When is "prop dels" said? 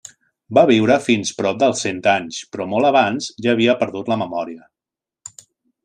1.41-1.83